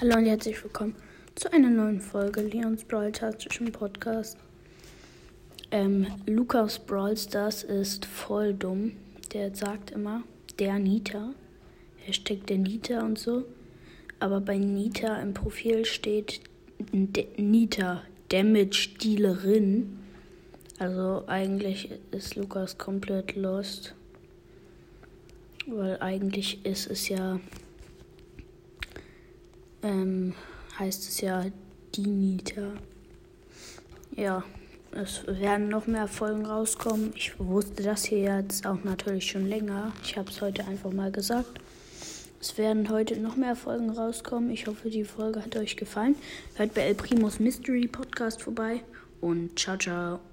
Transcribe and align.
Hallo 0.00 0.16
und 0.16 0.24
herzlich 0.24 0.64
willkommen 0.64 0.94
zu 1.34 1.52
einer 1.52 1.68
neuen 1.68 2.00
Folge 2.00 2.40
Leons 2.40 2.84
Brawl 2.84 3.12
Tastischen 3.12 3.70
Podcast. 3.70 4.38
Ähm, 5.70 6.06
Lukas 6.24 6.78
Brawl 6.78 7.18
Stars 7.18 7.64
ist 7.64 8.06
voll 8.06 8.54
dumm. 8.54 8.92
Der 9.34 9.54
sagt 9.54 9.90
immer, 9.90 10.22
der 10.58 10.78
Nita. 10.78 11.34
Hashtag 11.98 12.46
der 12.46 12.56
Nita 12.56 13.04
und 13.04 13.18
so. 13.18 13.44
Aber 14.20 14.40
bei 14.40 14.56
Nita 14.56 15.20
im 15.20 15.34
Profil 15.34 15.84
steht 15.84 16.40
Nita, 17.36 18.02
Damage 18.30 18.88
Dealerin. 19.02 19.98
Also 20.78 21.24
eigentlich 21.26 21.90
ist 22.10 22.36
Lukas 22.36 22.78
komplett 22.78 23.36
lost. 23.36 23.94
Weil 25.66 26.00
eigentlich 26.00 26.64
ist 26.64 26.90
es 26.90 27.10
ja 27.10 27.38
ähm, 29.82 30.34
heißt 30.78 31.08
es 31.08 31.20
ja 31.20 31.46
Dinita. 31.96 32.72
Ja, 34.16 34.44
es 34.92 35.24
werden 35.26 35.68
noch 35.68 35.86
mehr 35.86 36.08
Folgen 36.08 36.44
rauskommen. 36.44 37.12
Ich 37.14 37.38
wusste 37.38 37.82
das 37.82 38.04
hier 38.04 38.42
jetzt 38.42 38.66
auch 38.66 38.82
natürlich 38.82 39.30
schon 39.30 39.46
länger. 39.46 39.92
Ich 40.02 40.16
habe 40.16 40.30
es 40.30 40.40
heute 40.40 40.66
einfach 40.66 40.92
mal 40.92 41.12
gesagt. 41.12 41.60
Es 42.40 42.56
werden 42.56 42.88
heute 42.88 43.20
noch 43.20 43.36
mehr 43.36 43.54
Folgen 43.54 43.90
rauskommen. 43.90 44.50
Ich 44.50 44.66
hoffe, 44.66 44.88
die 44.88 45.04
Folge 45.04 45.44
hat 45.44 45.56
euch 45.56 45.76
gefallen. 45.76 46.16
Hört 46.54 46.74
bei 46.74 46.82
El 46.82 46.94
Primos 46.94 47.38
Mystery 47.38 47.86
Podcast 47.86 48.42
vorbei 48.42 48.82
und 49.20 49.58
ciao, 49.58 49.76
ciao. 49.76 50.29